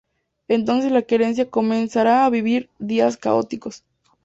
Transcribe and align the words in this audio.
Entonces 0.47 0.91
La 0.91 1.03
Querencia 1.03 1.51
comenzará 1.51 2.25
a 2.25 2.29
vivir 2.31 2.71
días 2.79 3.17
caóticos. 3.17 3.83